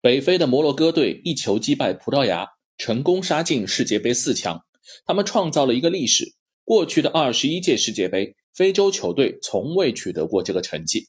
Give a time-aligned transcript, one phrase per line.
[0.00, 4.64] 北非的摩洛哥队一球击败葡萄牙，成功杀进世界杯四强。
[5.04, 11.08] 他们创造了一个历史：过去的二十一届世界杯，非洲球队从未取得过这个成绩。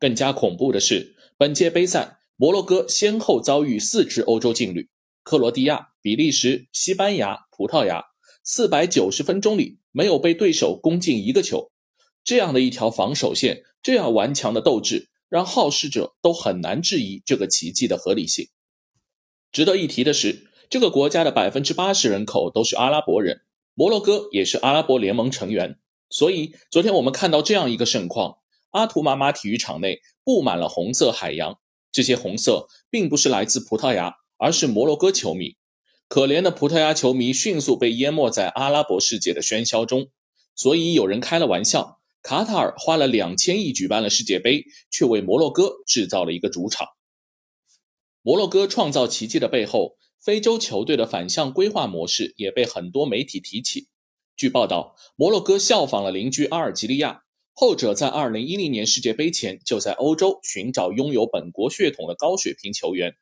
[0.00, 4.88] 更加恐怖的是，本届杯赛，摩洛哥先后遭遇四支欧洲劲旅：
[5.22, 8.02] 克罗地亚、比利时、西班牙、葡萄牙。
[8.42, 11.70] 四百九十分钟里，没有被对手攻进一个球。
[12.24, 15.10] 这样的一条防守线，这样顽强的斗志。
[15.32, 18.50] 让好事者都很难质疑这个奇迹的合理性。
[19.50, 23.40] 值得一提的是，这个国家的百分之八十人口都是阿拉伯人，
[23.72, 25.78] 摩洛哥也是阿拉伯联盟成员。
[26.10, 28.40] 所以，昨天我们看到这样一个盛况：
[28.72, 31.58] 阿图玛玛体育场内布满了红色海洋。
[31.90, 35.56] 这些红色并不是来自葡萄牙，而是摩洛哥球迷。
[36.08, 40.08] 可怜的葡萄牙球迷迅速被淹没在阿拉伯世界的喧嚣中。
[40.54, 42.01] 所以，有人开了玩笑。
[42.22, 46.86] 卡塔尔花了两千亿举办了世界杯，却为摩洛哥制造了一个主场。
[48.22, 53.88] 摩洛哥创造奇迹的背后，非洲球队的反向规划模式也被很多媒体提起。
[54.36, 63.16] 据报道，摩洛哥效仿了邻居阿尔及利亚，后者在二零一零年世界杯前就在欧洲寻找拥有本国血统的高水平球员，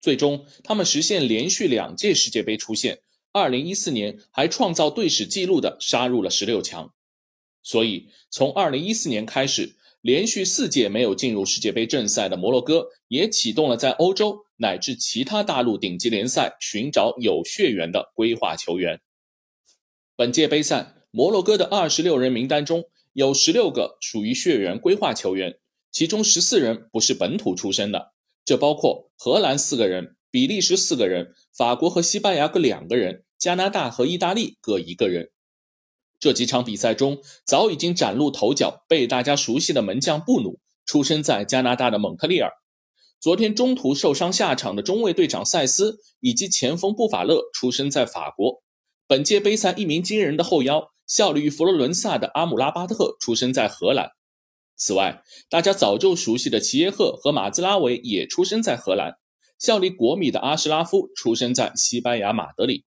[0.00, 3.02] 最终他们实现连续两届世界杯出线。
[3.32, 6.94] 二零一四年还创造队史纪录的杀入了十六强。
[7.62, 19.00] 所以，从二零一四年开始，连续四届没有进入世界杯正赛的摩洛哥，也启动了在欧洲乃至其他大陆顶级联赛寻找有血缘的规划球员。
[20.16, 25.58] 本届杯赛，摩洛哥的二十六人名单中有十六个属于血缘规划球员，
[25.92, 28.12] 其中十四人不是本土出身的，
[28.44, 35.30] 这包括荷兰四个人、比利时四个人、法国和西班牙各两个人、加拿大和意大利各一个人。
[36.20, 42.52] 这几场比赛中，早已经崭露头角、被大家熟悉的门将布努，出生在加拿大的蒙特利尔。
[43.18, 48.62] 昨天中途受伤下场的中卫队长塞斯，以及前锋布法勒，出生在法国。
[49.06, 54.10] 本届杯赛一鸣惊人的后腰，效力于佛罗伦萨的阿姆拉巴特，出生在荷兰。
[54.76, 59.14] 此外，大家早就熟悉的齐耶赫和马兹拉维也出生在荷兰。
[59.58, 62.84] 效力国米的阿什拉夫，出生在西班牙马德里。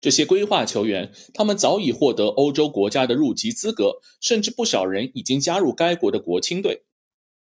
[0.00, 6.82] 这些规划球员，他们早已获得欧洲国家的入籍资格，甚至不少人已经加入该国的国青队。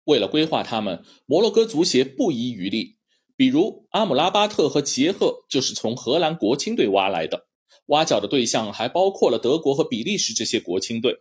[0.04, 2.96] 为了规划他们，摩洛哥足协不遗余力。
[3.34, 7.46] 比如阿姆拉巴特和齐耶赫就是从荷兰国青队挖来的，
[7.86, 11.20] 挖角的对象还包括了德国和比利时这些国青队。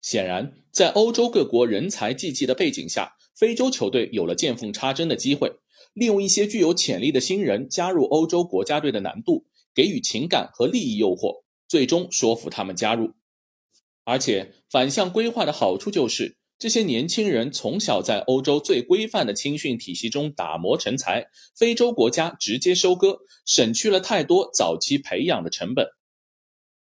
[0.00, 5.52] 显然，在欧洲各国人才济济的背景下，非洲球队有了见缝插针的机会，
[5.92, 9.44] 利用一些具有潜力的新人加入欧洲国家队的难度。
[9.74, 13.12] 给予情感和利益诱惑，最终说服他们加入。
[14.04, 21.26] 而且反向规划的好处就是，这些年轻人从小在欧洲最规范的青训体系中打磨成才，
[21.56, 25.86] 非洲国家直接收割，省去了太多早期培养的成本。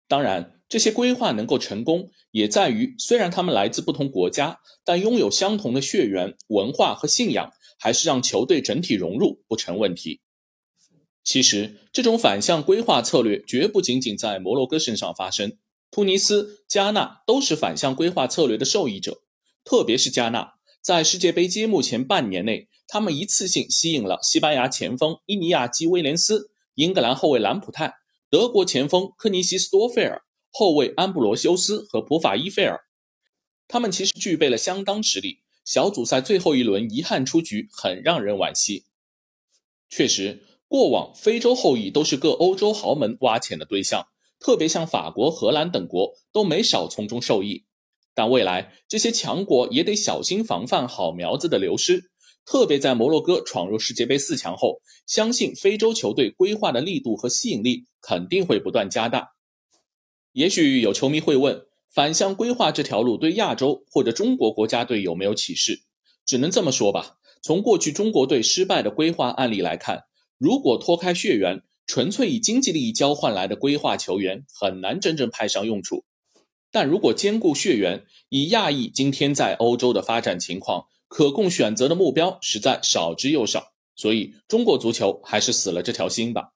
[0.08, 10.20] 当然，这些规划能够成功，也在于虽然他们来自不同国家，但拥有相同的血缘、文化和信仰，还是让球队整体融入不成问题。
[11.32, 15.58] 其实，这种反向规划策略绝不仅仅在摩洛哥身上发生，
[15.90, 19.22] 突尼斯、加纳都是反向规划策略的受益者。
[19.64, 27.94] 特别是加纳，在世界杯揭幕前半年内，他们一次性吸引了西班牙前锋伊尼亚基·威廉斯、英格兰后卫兰普泰、
[28.30, 32.82] 德国前锋科尼西斯多费尔、后卫安布罗修斯和普法伊费尔。
[33.70, 35.38] 他们其实具备了相当实力。
[35.64, 38.84] 小组赛最后一轮遗憾出局，很让人惋惜。
[39.90, 40.44] 确实。
[40.72, 44.08] 过往非洲后裔都是各欧洲豪门挖潜的对象，
[44.40, 47.66] 特别像法国、荷兰等国都没少从中受益。
[48.16, 52.12] 但未来这些强国也得小心防范好苗子的流失。
[52.46, 59.32] 特别在摩洛哥闯入世界杯四强后，相信非洲球队规划的力度和吸引力肯定会不断加大。
[60.32, 65.82] 也许有球迷会问，反向规划这条路对亚洲或者中国国家队有没有启示？
[66.26, 70.06] 只能这么说吧，从过去中国队失败的规划案例来看。
[70.42, 76.04] 如果脱开血缘，纯粹以经济利益交换来的规划球员很难真正派上用处。
[76.72, 83.74] 但如果兼顾血缘，以亚裔今天在欧洲的发展情况，可供选择的目标实在少之又少。
[83.96, 86.54] 所以中国足球还是死了这条心吧。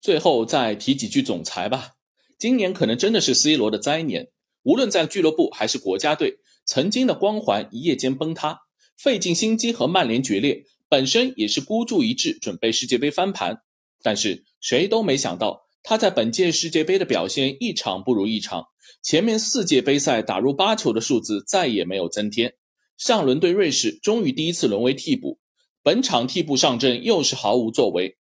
[0.00, 1.94] 最后再提几句总裁吧。
[2.38, 4.28] 今年可能真的是 C 罗的灾年，
[4.62, 8.60] 无论在俱乐部还是国家队，曾经的光环一夜间崩塌，
[8.96, 10.64] 费尽心机和曼联决裂。
[10.90, 13.62] 本身也是孤注一掷，准备世界杯翻盘，
[14.02, 18.66] 但是谁都没想到，他在本届世界杯的表现一场不如一场。
[19.00, 22.54] 前面四届杯赛打入八球的数字再也没有增添。
[22.98, 25.38] 上轮对瑞士，终于第一次沦为替补。
[25.84, 28.18] 本场替补上阵又是毫无作为。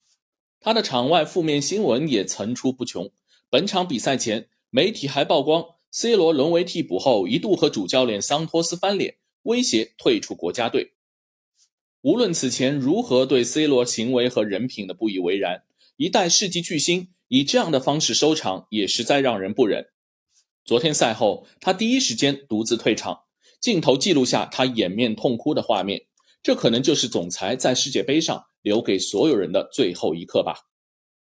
[0.59, 3.11] 他的场外负面新闻也层出不穷。
[3.51, 10.94] 本场比赛前，媒体还曝光 C 罗沦为替补后，一度和主教练桑托斯翻脸，威胁退出国家队。
[12.05, 15.63] 无论此前如何对 C 罗行为和人品的不以为然，
[15.97, 19.87] 一代世纪巨星以这样的方式收场，也实在让人不忍。
[20.63, 23.21] 昨天赛后，他第一时间独自退场，
[23.59, 26.05] 镜头记录下他掩面痛哭的画面。
[26.43, 30.67] 这可能就是总裁在世界杯上留给所有人的最后一刻吧。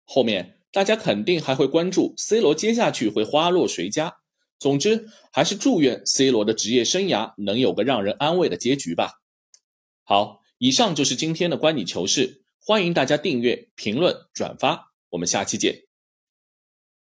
[0.04, 4.18] 后面大家肯定还会关注 C 罗接下去会花落谁家。
[4.58, 9.22] 总之，还是祝愿 C 罗的职业生涯能有个让人安慰的结局吧。
[10.04, 15.85] 好，以上就是今天的观你球事，欢迎大家订阅、评论、转发，我们下期见。